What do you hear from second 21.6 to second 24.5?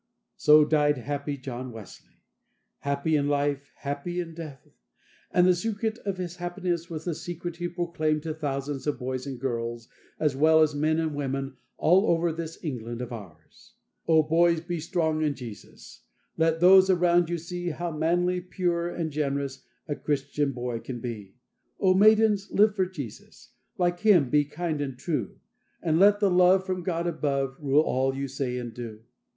"O maidens, live for Jesus, Like Him, be